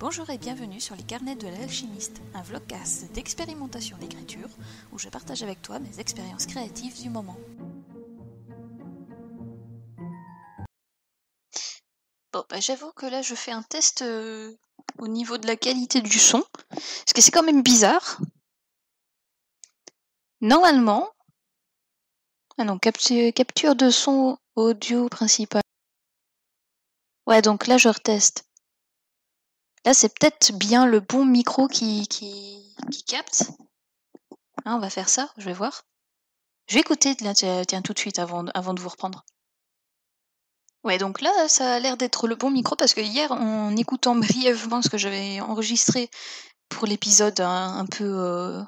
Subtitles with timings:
[0.00, 4.48] Bonjour et bienvenue sur les carnets de l'alchimiste, un vlogcast d'expérimentation d'écriture
[4.92, 7.36] où je partage avec toi mes expériences créatives du moment.
[12.32, 14.54] Bon, bah j'avoue que là je fais un test euh,
[14.98, 18.20] au niveau de la qualité du son, parce que c'est quand même bizarre.
[20.40, 21.10] Normalement,
[22.56, 25.62] ah non, capture, de son audio principal.
[27.26, 28.47] Ouais, donc là je reteste.
[29.84, 32.74] Là, c'est peut-être bien le bon micro qui, qui,
[33.06, 33.50] capte.
[34.64, 35.84] Hein, on va faire ça, je vais voir.
[36.66, 39.24] Je vais écouter tiens, tout de suite avant, de vous reprendre.
[40.84, 44.14] Ouais, donc là, ça a l'air d'être le bon micro parce que hier, en écoutant
[44.16, 46.10] brièvement ce que j'avais enregistré
[46.68, 48.62] pour l'épisode un, un peu, euh,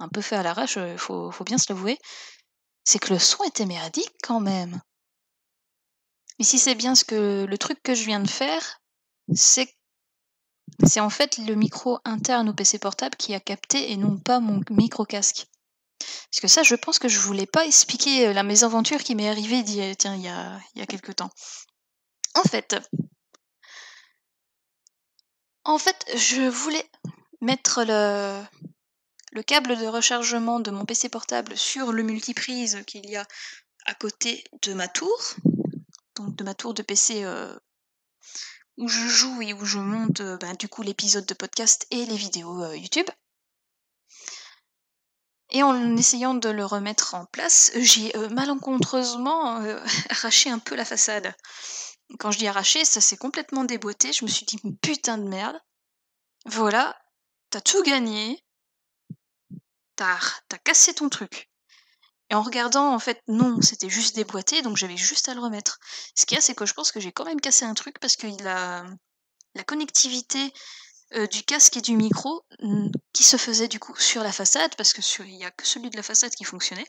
[0.00, 1.98] un peu fait à l'arrache, il faut, faut bien se l'avouer,
[2.84, 4.80] c'est que le son était merdique quand même.
[6.38, 8.80] Mais si c'est bien ce que le truc que je viens de faire,
[9.34, 9.75] c'est
[10.86, 14.40] c'est en fait le micro interne au PC portable qui a capté et non pas
[14.40, 15.46] mon micro casque.
[15.98, 19.64] Parce que ça, je pense que je voulais pas expliquer la mésaventure qui m'est arrivée
[19.96, 21.30] tiens, il y a, il quelques temps.
[22.34, 22.76] En fait,
[25.64, 26.88] en fait, je voulais
[27.40, 28.42] mettre le,
[29.32, 33.26] le câble de rechargement de mon PC portable sur le multiprise qu'il y a
[33.86, 35.18] à côté de ma tour,
[36.16, 37.56] donc de ma tour de PC euh,
[38.76, 42.16] où je joue et où je monte ben, du coup l'épisode de podcast et les
[42.16, 43.08] vidéos euh, YouTube.
[45.50, 49.62] Et en essayant de le remettre en place, j'ai euh, malencontreusement
[50.10, 51.34] arraché un peu la façade.
[52.18, 54.12] Quand je dis arraché, ça s'est complètement déboîté.
[54.12, 55.60] Je me suis dit putain de merde.
[56.46, 56.96] Voilà,
[57.50, 58.42] t'as tout gagné.
[59.96, 60.18] T'as
[60.52, 61.50] as cassé ton truc.
[62.30, 65.78] Et en regardant, en fait, non, c'était juste déboîté, donc j'avais juste à le remettre.
[66.16, 68.00] Ce qu'il y a, c'est que je pense que j'ai quand même cassé un truc
[68.00, 68.84] parce que la,
[69.54, 70.52] la connectivité
[71.14, 72.44] euh, du casque et du micro
[73.12, 75.88] qui se faisait du coup sur la façade, parce que il n'y a que celui
[75.88, 76.88] de la façade qui fonctionnait.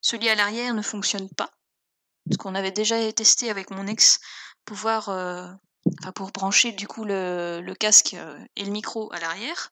[0.00, 1.50] Celui à l'arrière ne fonctionne pas.
[2.26, 4.18] Parce qu'on avait déjà testé avec mon ex
[4.64, 5.46] pouvoir, euh,
[6.00, 9.70] enfin pour brancher du coup le, le casque euh, et le micro à l'arrière,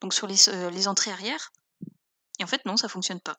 [0.00, 0.36] donc sur les,
[0.70, 1.52] les entrées arrière.
[2.38, 3.36] Et en fait, non, ça fonctionne pas.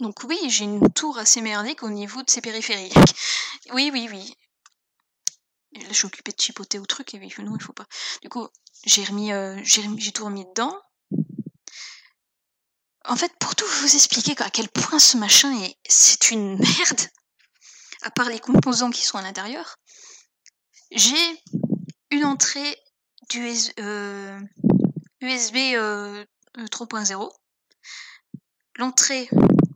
[0.00, 2.94] Donc oui, j'ai une tour assez merdique au niveau de ses périphériques.
[3.72, 4.34] oui, oui, oui.
[5.72, 7.86] Là, je suis occupée de chipoter au truc, et oui, non, il faut pas.
[8.22, 8.46] Du coup,
[8.84, 10.80] j'ai remis, euh, j'ai remis- j'ai tout remis dedans.
[13.06, 17.00] En fait, pour tout vous expliquer à quel point ce machin est, c'est une merde,
[18.02, 19.76] à part les composants qui sont à l'intérieur,
[20.90, 21.42] j'ai
[22.10, 22.78] une entrée
[23.78, 24.40] euh,
[25.20, 26.24] USB euh,
[26.58, 27.30] euh, 3.0,
[28.76, 29.28] l'entrée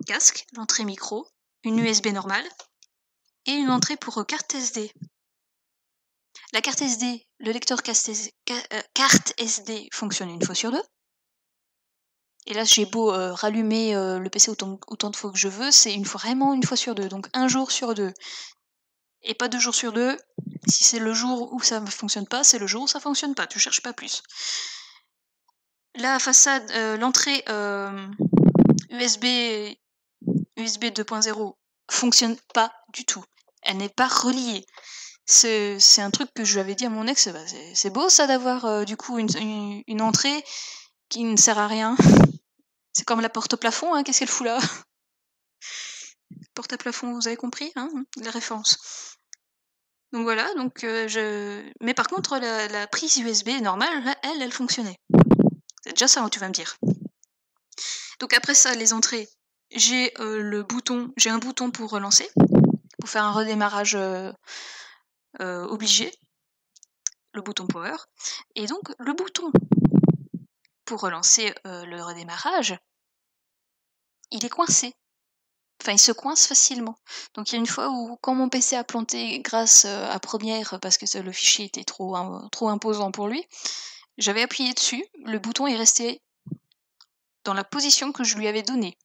[0.08, 1.28] casque, l'entrée micro,
[1.64, 2.48] une USB normale
[3.44, 4.90] et une entrée pour euh, carte SD.
[6.52, 8.32] La carte SD, le lecteur carte SD,
[9.74, 10.82] euh, fonctionne une fois sur deux.
[12.46, 15.92] Et là, j'ai beau euh, rallumer le PC autant, de fois que je veux, c'est
[15.92, 17.10] une fois, vraiment une fois sur deux.
[17.10, 18.14] Donc un jour sur deux.
[19.22, 20.16] Et pas deux jours sur deux.
[20.66, 23.34] Si c'est le jour où ça ne fonctionne pas, c'est le jour où ça fonctionne
[23.34, 23.46] pas.
[23.46, 24.22] Tu cherches pas plus.
[25.96, 27.44] La façade, l'entrée
[28.90, 29.26] USB
[30.58, 31.54] USB 2.0
[31.90, 33.24] fonctionne pas du tout.
[33.62, 34.64] Elle n'est pas reliée.
[35.24, 37.28] C'est un truc que je lui avais dit à mon ex,
[37.74, 40.44] c'est beau ça d'avoir euh, du coup une, entrée
[41.10, 41.96] qui ne sert à rien.
[42.94, 44.58] C'est comme la porte au plafond, hein, qu'est-ce qu'elle fout là?
[46.54, 49.16] Porte à plafond, vous avez compris, hein, les références.
[50.12, 51.70] Donc voilà, donc euh, je.
[51.82, 54.98] Mais par contre, la, la prise USB normale, elle, elle fonctionnait.
[55.84, 56.78] C'est déjà ça, hein, tu vas me dire.
[58.18, 59.28] Donc après ça, les entrées,
[59.70, 62.28] j'ai euh, le bouton, j'ai un bouton pour relancer,
[63.00, 64.32] pour faire un redémarrage euh,
[65.40, 66.10] euh, obligé,
[67.32, 67.96] le bouton power.
[68.54, 69.50] Et donc le bouton
[70.84, 72.78] pour relancer le redémarrage,
[74.30, 74.94] il est coincé.
[75.80, 76.96] Enfin, il se coince facilement.
[77.34, 80.80] Donc il y a une fois où, quand mon PC a planté grâce à Première,
[80.80, 83.46] parce que le fichier était trop, im- trop imposant pour lui,
[84.16, 86.20] j'avais appuyé dessus, le bouton est resté
[87.44, 88.98] dans la position que je lui avais donnée.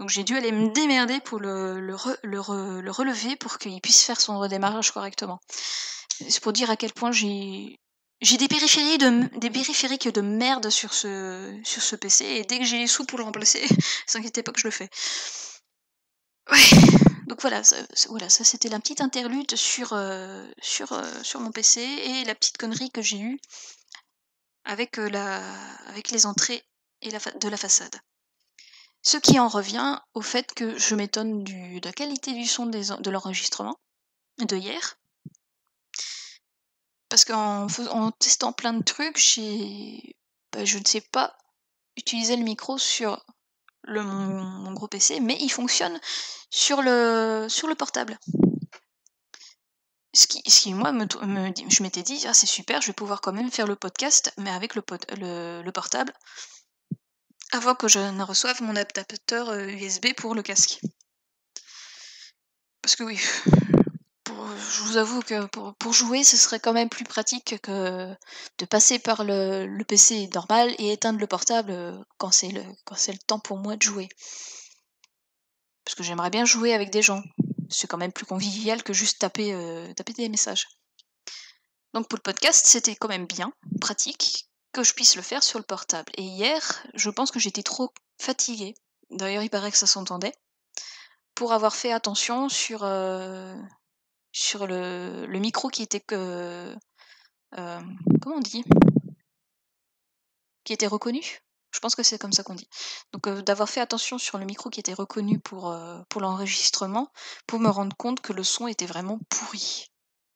[0.00, 3.58] Donc j'ai dû aller me démerder pour le, le, re- le re- le relever pour
[3.58, 5.40] qu'il puisse faire son redémarrage correctement.
[6.28, 7.78] C'est pour dire à quel point j'ai
[8.22, 13.18] j'ai des périphériques de merde sur ce PC et dès que j'ai les sous pour
[13.18, 13.64] le remplacer,
[14.06, 14.90] s'inquiétez pas que je le fais.
[16.50, 16.58] Ouais.
[17.28, 17.76] Donc voilà, ça,
[18.08, 20.44] voilà, ça c'était la petite interlude sur euh,
[20.92, 23.40] euh, mon PC et la petite connerie que j'ai eue
[24.64, 25.08] avec euh,
[26.10, 26.64] les entrées
[27.02, 28.00] et de la façade.
[29.02, 33.10] Ce qui en revient au fait que je m'étonne de la qualité du son de
[33.10, 33.76] l'enregistrement
[34.38, 34.98] de hier.
[37.08, 40.16] Parce qu'en en testant plein de trucs, j'ai,
[40.52, 41.36] bah, je ne sais pas
[41.96, 43.24] utiliser le micro sur
[43.88, 45.98] mon, gros PC, mais il fonctionne
[46.50, 48.18] sur le, portable.
[50.12, 53.66] Ce qui, moi, je m'étais dit, ah, c'est super, je vais pouvoir quand même faire
[53.66, 56.12] le podcast, mais avec le portable,
[57.52, 60.80] avant que je ne reçoive mon adaptateur USB euh, pour le casque.
[62.82, 63.18] Parce que oui,
[64.26, 68.14] je vous avoue que pour, jouer, ce serait quand même plus pratique que
[68.58, 72.62] de passer par le, PC normal et éteindre le portable euh, quand c'est le,
[73.26, 74.08] temps pour moi de jouer.
[75.84, 77.22] Parce que j'aimerais bien jouer avec des gens.
[77.68, 80.66] C'est quand même plus convivial que juste taper, euh, taper des messages.
[81.94, 85.58] Donc pour le podcast, c'était quand même bien, pratique, que je puisse le faire sur
[85.58, 86.12] le portable.
[86.16, 88.74] Et hier, je pense que j'étais trop fatiguée.
[89.10, 90.34] D'ailleurs, il paraît que ça s'entendait.
[91.34, 93.54] Pour avoir fait attention sur, euh,
[94.32, 96.74] sur le, le, micro qui était que.
[97.58, 97.80] Euh,
[98.20, 98.64] comment on dit?
[100.64, 101.40] Qui était reconnu?
[101.72, 102.68] Je pense que c'est comme ça qu'on dit.
[103.12, 105.74] Donc euh, d'avoir fait attention sur le micro qui était reconnu pour,
[106.08, 107.10] pour l'enregistrement,
[107.46, 109.90] pour me rendre compte que le son était vraiment pourri.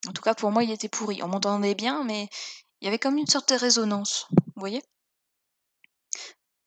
[0.08, 1.22] En tout cas, pour moi, il était pourri.
[1.22, 2.28] On m'entendait bien, mais
[2.84, 4.82] il y avait comme une sorte de résonance, vous voyez?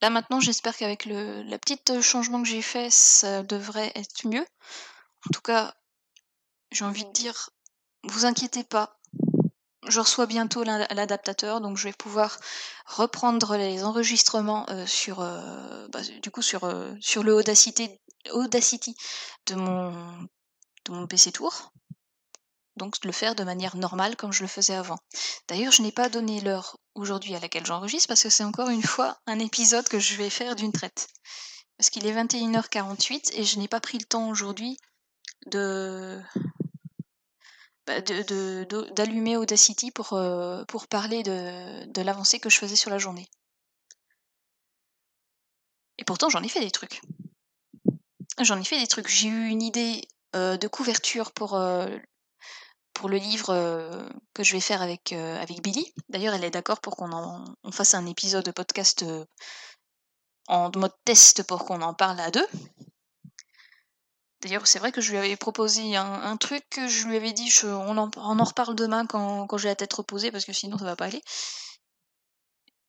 [0.01, 4.25] Là maintenant, j'espère qu'avec le la petite euh, changement que j'ai fait, ça devrait être
[4.25, 4.43] mieux.
[5.27, 5.75] En tout cas,
[6.71, 7.51] j'ai envie de dire,
[8.03, 8.99] vous inquiétez pas.
[9.87, 12.39] Je reçois bientôt l'adaptateur, donc je vais pouvoir
[12.87, 16.67] reprendre les enregistrements euh, sur, euh, bah, du coup, sur,
[16.99, 17.91] sur le Audacity,
[18.31, 18.97] Audacity
[19.45, 19.91] de mon,
[20.85, 21.71] de mon PC Tour
[22.77, 24.97] donc le faire de manière normale comme je le faisais avant.
[25.47, 28.83] D'ailleurs, je n'ai pas donné l'heure aujourd'hui à laquelle j'enregistre parce que c'est encore une
[28.83, 31.07] fois un épisode que je vais faire d'une traite.
[31.77, 34.77] Parce qu'il est 21h48 et je n'ai pas pris le temps aujourd'hui
[35.47, 36.19] de
[37.85, 42.97] bah, d'allumer Audacity pour, euh, pour parler de, de l'avancée que je faisais sur la
[42.97, 43.29] journée.
[45.97, 47.01] Et pourtant, j'en ai fait des trucs.
[48.39, 49.07] J'en ai fait des trucs.
[49.07, 51.87] J'ai eu une idée euh, de couverture pour euh,
[52.97, 55.93] pour le livre euh, que je vais faire avec, euh, avec Billy.
[56.09, 57.11] D'ailleurs, elle est d'accord pour qu'on
[57.63, 59.23] on fasse un épisode de podcast euh,
[60.47, 62.47] en mode test pour qu'on en parle à deux.
[64.41, 67.97] D'ailleurs, c'est vrai que je lui avais proposé un, truc, je lui avais dit on,
[67.97, 70.85] en, on, en, reparle demain quand, quand j'ai la tête reposée parce que sinon ça
[70.85, 71.21] va pas aller.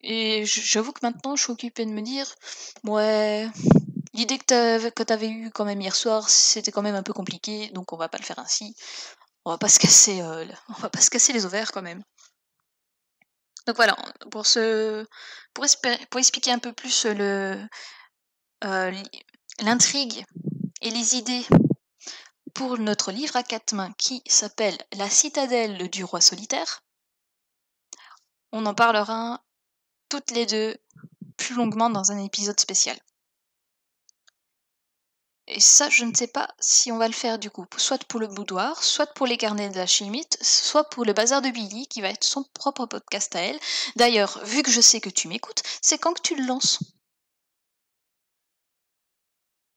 [0.01, 2.35] Et j'avoue que maintenant je suis occupée de me dire
[2.85, 3.49] ouais,
[4.15, 4.45] l'idée que
[5.05, 7.97] tu avais eue quand même hier soir, c'était quand même un peu compliqué, donc on
[7.97, 8.75] va pas le faire ainsi
[9.49, 12.03] on va pas se casser, euh, on va pas se casser les ovaires quand même.
[13.67, 13.97] Donc voilà,
[14.31, 17.57] pour expliquer un peu plus euh,
[19.61, 20.25] l'intrigue
[20.81, 21.47] et les idées
[22.55, 26.83] pour notre livre à quatre mains qui s'appelle La citadelle du roi solitaire.
[28.53, 29.43] On en parlera
[30.09, 30.77] toutes les deux
[31.37, 32.99] plus longuement dans un épisode spécial.
[35.49, 38.21] Et ça, je ne sais pas si on va le faire du coup, soit pour
[38.21, 41.87] le boudoir, soit pour les carnets de la chimite, soit pour le bazar de Billy,
[41.89, 43.59] qui va être son propre podcast à elle.
[43.97, 46.79] D'ailleurs, vu que je sais que tu m'écoutes, c'est quand que tu le lances?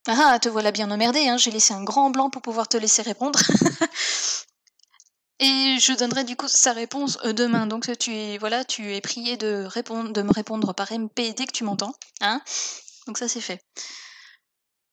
[0.07, 3.01] Ah, te voilà bien emmerdé, hein, j'ai laissé un grand blanc pour pouvoir te laisser
[3.01, 3.39] répondre.
[5.39, 7.65] Et je donnerai du coup sa réponse euh, demain.
[7.67, 9.63] Donc tu es voilà, tu es prié de
[10.21, 12.41] me répondre par MP dès que tu m'entends, hein.
[13.07, 13.61] Donc ça c'est fait.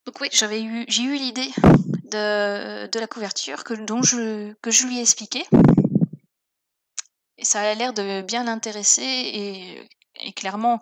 [0.09, 1.51] Donc oui, j'avais eu, j'ai eu l'idée
[2.05, 5.45] de, la couverture que, je, je lui ai expliqué.
[7.37, 10.81] Et ça a l'air de bien l'intéresser et, clairement,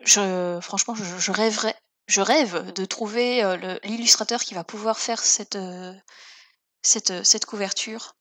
[0.00, 1.74] je, franchement, je, rêverais,
[2.06, 5.94] je rêve de trouver euh, l'illustrateur qui va pouvoir faire cette, euh,
[6.82, 8.14] cette, cette couverture.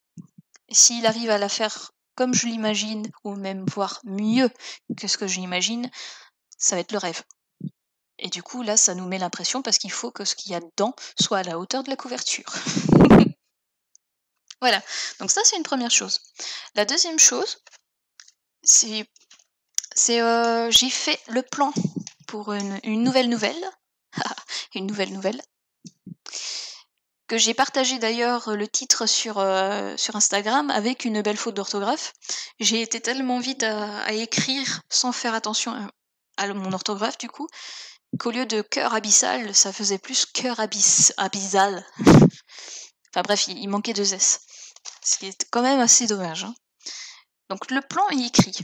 [0.69, 4.49] S'il arrive à la faire comme je l'imagine, ou même voire mieux
[4.95, 5.91] que ce que j'imagine,
[6.57, 7.23] ça va être le rêve.
[8.19, 10.55] Et du coup, là, ça nous met l'impression parce qu'il faut que ce qu'il y
[10.55, 12.45] a dedans soit à la hauteur de la couverture.
[14.61, 14.81] voilà,
[15.19, 16.21] donc ça, c'est une première chose.
[16.75, 17.63] La deuxième chose,
[18.63, 19.07] c'est,
[20.09, 21.71] euh, j'ai fait le plan
[22.27, 23.69] pour une, nouvelle nouvelle.
[24.75, 25.41] une nouvelle nouvelle.
[27.27, 32.13] Que j'ai partagé d'ailleurs le titre sur, euh, sur Instagram avec une belle faute d'orthographe.
[32.59, 35.89] J'ai été tellement vite à, écrire sans faire attention
[36.37, 37.47] à mon orthographe du coup
[38.17, 41.85] qu'au lieu de cœur abyssal, ça faisait plus cœur abyss, abyssal.
[42.05, 44.41] enfin bref, il, manquait deux S.
[45.03, 46.43] Ce qui est quand même assez dommage.
[46.43, 46.53] Hein.
[47.49, 48.57] Donc le plan est écrit.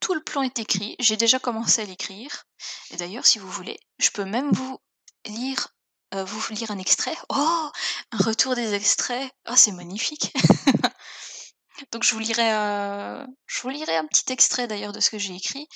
[0.00, 0.96] Tout le plan est écrit.
[1.00, 2.44] J'ai déjà commencé à l'écrire.
[2.90, 4.78] Et d'ailleurs, si vous voulez, je peux même vous
[5.26, 5.68] lire,
[6.14, 7.16] euh, vous lire un extrait.
[7.28, 7.70] Oh,
[8.12, 9.30] un retour des extraits.
[9.48, 10.32] Oh, c'est magnifique.
[11.92, 15.18] Donc je vous lirai, euh, je vous lirai un petit extrait d'ailleurs de ce que
[15.18, 15.68] j'ai écrit.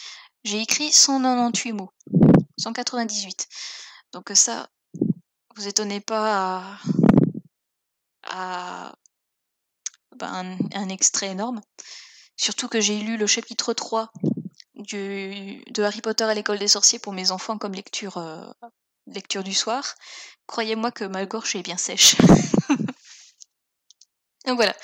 [0.45, 1.91] J'ai écrit 198 mots,
[2.63, 3.49] 198.
[4.13, 4.69] Donc ça,
[5.57, 6.79] vous étonnez pas
[8.23, 8.95] à,
[10.17, 11.61] ben, un, extrait énorme.
[12.37, 14.13] Surtout que j'ai lu le chapitre 3
[14.75, 18.45] du, de Harry Potter à l'école des sorciers pour mes enfants comme lecture, euh,
[19.07, 19.95] lecture du soir.
[20.47, 22.17] Croyez-moi que ma gorge est bien sèche.
[24.47, 24.75] Donc voilà,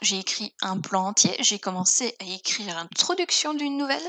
[0.00, 4.08] j'ai écrit un plan entier, j'ai commencé à écrire l'introduction d'une nouvelle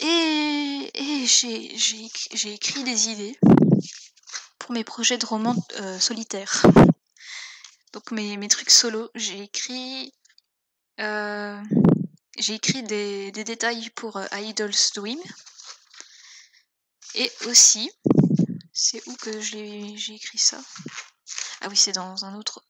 [0.00, 3.38] et, j'ai, écrit des idées
[4.58, 6.62] pour mes projets de romans euh, solitaires.
[7.92, 10.12] Donc mes, mes trucs solo, j'ai écrit
[11.00, 11.60] euh,
[12.38, 15.20] j'ai écrit des, des, détails pour euh, Idol's Dream.
[17.14, 17.90] Et aussi,
[18.72, 20.60] c'est où que j'ai écrit ça?
[21.60, 22.64] Ah oui, c'est dans un autre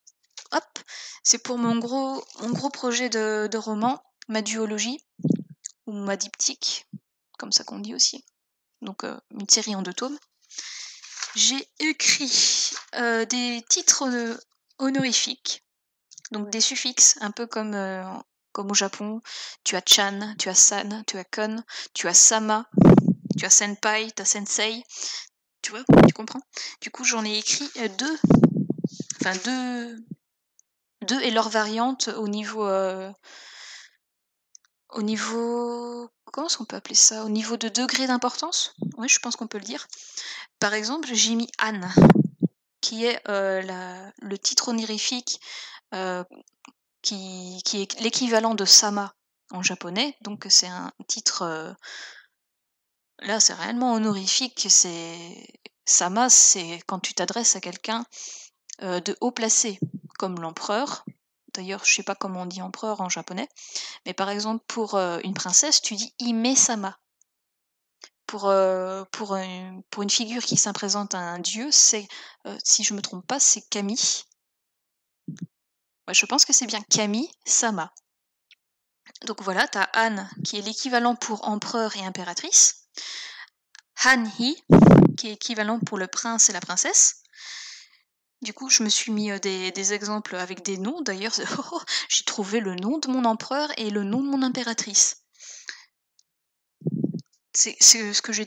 [0.52, 0.78] hop,
[1.22, 5.04] c'est pour mon gros, mon gros projet de, roman, ma duologie,
[5.86, 6.86] ou ma diptyque,
[7.40, 8.24] comme ça qu'on dit aussi.
[8.82, 10.18] Donc euh, une série en deux tomes.
[11.34, 14.04] J'ai écrit euh, des titres
[14.78, 15.64] honorifiques,
[16.32, 18.04] donc des suffixes, un peu comme, euh,
[18.52, 19.22] comme au Japon.
[19.64, 21.62] Tu as chan, tu as san, tu as kon,
[21.94, 22.68] tu as sama,
[23.38, 24.84] tu as senpai, tu as sensei.
[25.62, 26.40] Tu vois, tu comprends?
[26.80, 28.18] Du coup, j'en ai écrit deux,
[29.20, 29.96] enfin deux,
[31.06, 33.10] deux et leurs variantes au niveau euh,
[34.92, 37.24] au niveau comment est-ce peut appeler ça?
[37.24, 38.74] Au niveau de degré d'importance?
[38.96, 39.86] Oui je pense qu'on peut le dire.
[40.58, 41.92] Par exemple j'ai mis Anne
[42.80, 45.40] qui est euh, le titre honorifique
[45.94, 46.24] euh,
[47.02, 49.14] qui, qui, est l'équivalent de Sama
[49.50, 50.16] en japonais.
[50.22, 51.74] Donc c'est un titre
[53.20, 54.66] là c'est réellement honorifique.
[54.68, 55.48] C'est
[55.84, 58.04] Sama c'est quand tu t'adresses à quelqu'un
[58.80, 59.78] de haut placé
[60.18, 61.04] comme l'empereur.
[61.60, 63.46] D'ailleurs, je sais pas comment on dit empereur en japonais,
[64.06, 66.98] mais par exemple pour euh, une princesse, tu dis Ime-sama.
[68.24, 72.08] Pour, euh, pour, une, figure qui s'imprésente à un dieu, c'est,
[72.46, 74.24] euh, si je me trompe pas, c'est Kami.
[76.08, 77.92] je pense que c'est bien Kami-sama.
[79.26, 82.86] Donc voilà, tu as Anne qui est l'équivalent pour empereur et impératrice.
[84.02, 84.56] Han-hi
[85.18, 87.22] qui est équivalent pour le prince et la princesse.
[88.42, 91.02] Du coup, je me suis mis des, exemples avec des noms.
[91.02, 91.34] D'ailleurs,
[91.72, 95.22] oh, j'ai trouvé le nom de mon empereur et le nom de mon impératrice.
[97.52, 98.46] C'est ce que j'ai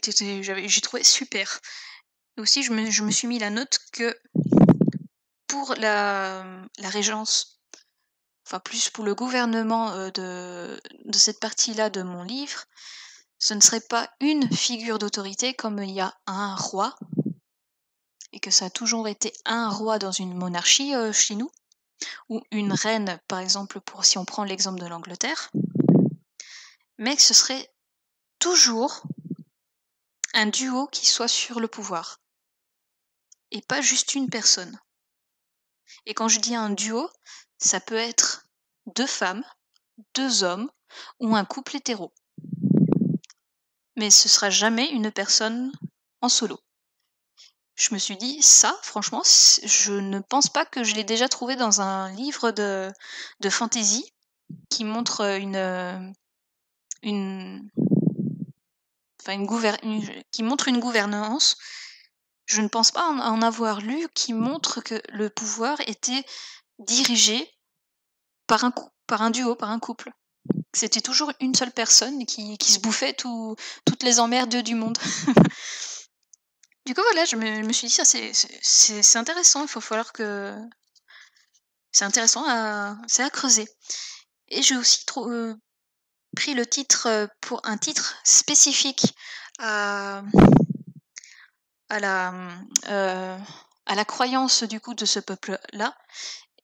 [0.82, 1.60] trouvé super.
[2.38, 4.18] aussi, je me, suis mis la note que
[5.46, 6.44] pour la,
[6.80, 7.62] régence,
[8.48, 12.64] enfin plus pour le gouvernement de, de cette partie-là de mon livre,
[13.38, 16.96] ce ne serait pas une figure d'autorité comme il y a un roi
[18.34, 21.52] et que ça a toujours été un roi dans une monarchie euh, chez nous,
[22.28, 25.52] ou une reine, par exemple, pour si on prend l'exemple de l'Angleterre,
[26.98, 27.72] mais que ce serait
[28.40, 29.04] toujours
[30.34, 32.20] un duo qui soit sur le pouvoir,
[33.52, 34.80] et pas juste une personne.
[36.08, 37.08] Et quand je dis un duo,
[37.60, 38.48] ça peut être
[38.88, 39.46] deux femmes,
[40.16, 40.72] deux hommes
[41.20, 42.12] ou un couple hétéro.
[43.96, 45.72] Mais ce sera jamais une personne
[46.22, 46.60] en solo
[47.76, 51.56] je me suis dit, ça, franchement, je ne pense pas que je l'ai déjà trouvé
[51.56, 52.92] dans un livre de,
[53.40, 54.14] de fantasy
[54.70, 56.00] qui montre euh, une, euh,
[57.02, 57.70] une,
[59.22, 61.58] enfin une, qui montre une gouvernance.
[62.46, 66.26] Je ne pense pas en, avoir lu qui montre que le pouvoir était
[66.78, 67.50] dirigé
[68.48, 68.74] par un,
[69.08, 70.12] par un duo, par un couple.
[70.74, 74.98] C'était toujours une seule personne qui, qui se bouffait tout, toutes les emmerdes du monde.
[76.86, 80.54] Du coup, voilà, je me, suis dit, ça, c'est intéressant, il faut falloir que.
[81.92, 83.68] C'est intéressant, à, c'est à creuser.
[84.50, 85.56] Et j'ai aussi euh,
[86.36, 89.16] pris le titre euh, pour un titre spécifique
[89.60, 90.24] à,
[91.90, 92.34] à, la,
[92.90, 93.38] euh,
[93.86, 95.96] à la croyance du coup de ce peuple-là.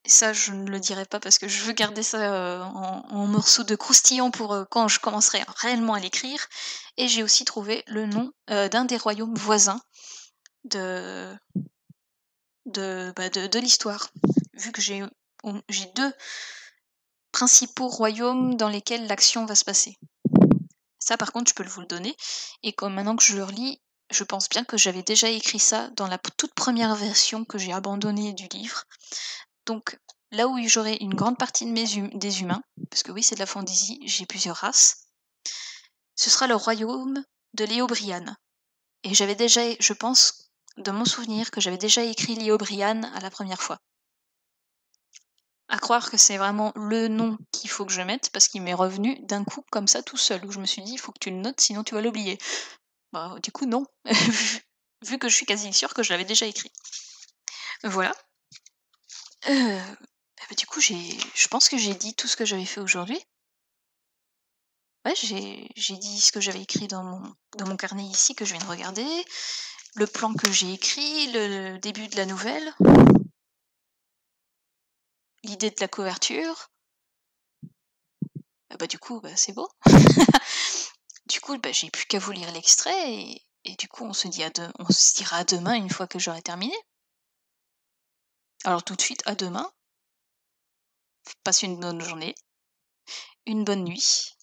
[0.10, 3.64] Ça, je ne le dirai pas parce que je veux garder ça en, en, morceaux
[3.64, 6.48] de croustillant pour quand je commencerai réellement à l'écrire.
[6.98, 9.80] Et j'ai aussi trouvé le nom d'un des royaumes voisins
[10.66, 11.34] de,
[12.66, 14.10] de, bah, de, l'histoire,
[14.54, 15.04] vu que j'ai
[15.96, 16.14] deux
[17.32, 19.98] principaux royaumes dans lesquels l'action va se passer.
[21.00, 22.16] Ça, par contre, je peux vous le donner.
[22.64, 25.90] Et comme maintenant que je le relis, je pense bien que j'avais déjà écrit ça
[25.92, 28.84] dans la toute première version que j'ai abandonnée du livre.
[29.70, 30.00] Donc,
[30.32, 33.46] là où j'aurai une grande partie hum, des humains, parce que oui, c'est de la
[33.46, 35.06] fantasy, j'ai plusieurs races,
[36.16, 37.24] ce sera le royaume
[37.54, 38.36] de Léobriane.
[39.04, 43.20] Et j'avais déjà, je pense, de mon souvenir que j'avais déjà écrit Leo Brian à
[43.20, 43.78] la première fois.
[45.68, 48.74] à croire que c'est vraiment le nom qu'il faut que je mette parce qu'il m'est
[48.74, 51.20] revenu d'un coup comme ça tout seul où je me suis dit il faut que
[51.20, 52.40] tu le notes sinon tu vas l'oublier.
[53.14, 53.86] Bah, du coup non,
[55.06, 56.72] vu que je suis quasi sûre que je l'avais déjà écrit.
[57.84, 58.16] Voilà.
[59.48, 59.80] Euh,
[60.50, 63.20] bah, du coup je pense que j'ai dit tout ce que j'avais fait aujourd'hui.
[65.16, 69.26] J'ai, dit ce que j'avais écrit dans mon, carnet ici que je viens de regarder,
[69.96, 72.74] le plan que j'ai écrit, le début de la nouvelle,
[75.44, 76.70] l'idée de la couverture.
[78.70, 79.68] Ah bah, du coup, bah, c'est beau.
[81.26, 84.44] du coup, bah, j'ai plus qu'à vous lire l'extrait et, du coup, on se, dit
[84.80, 86.76] on se dira à demain une fois que j'aurai terminé.
[88.66, 89.72] Alors tout de suite, à demain.
[91.44, 92.36] Passe une bonne journée,
[93.46, 94.36] une bonne nuit.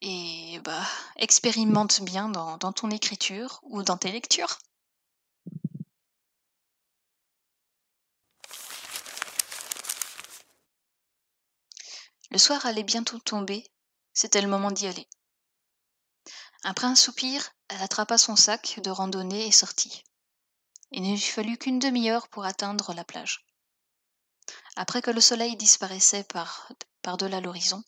[0.00, 0.84] Et bah,
[1.16, 4.58] expérimente bien dans, dans ton écriture ou dans tes lectures.
[12.32, 13.70] Le soir allait bientôt tomber,
[14.14, 15.06] c'était le moment d'y aller.
[16.64, 20.02] Après un soupir, elle attrapa son sac de randonnée et sortit.
[20.94, 23.46] Il ne lui fallut qu'une demi-heure pour atteindre la plage.
[24.76, 26.70] Après que le soleil disparaissait par,
[27.00, 27.82] par-delà l'horizon,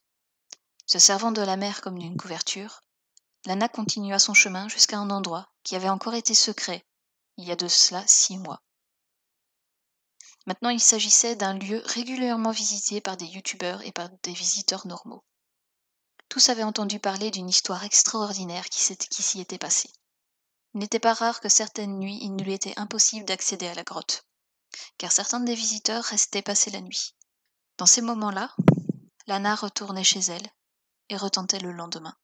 [0.86, 2.80] se servant de la mer comme d'une couverture,
[3.46, 6.84] Lana continua son chemin jusqu'à un endroit qui avait encore été secret
[7.36, 8.62] il y a de cela six mois.
[10.46, 15.24] Maintenant, il s'agissait d'un lieu régulièrement visité par des youtubeurs et par des visiteurs normaux.
[16.28, 19.90] Tous avaient entendu parler d'une histoire extraordinaire qui s'y était passée.
[20.74, 24.26] Il n'était pas rare que certaines nuits il lui était impossible d'accéder à la grotte,
[24.98, 27.14] car certains des visiteurs restaient passer la nuit.
[27.78, 28.54] Dans ces moments-là,
[29.26, 30.46] Lana retournait chez elle
[31.08, 32.16] et retentait le lendemain.